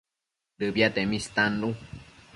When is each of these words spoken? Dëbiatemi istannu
Dëbiatemi 0.59 1.15
istannu 1.21 1.69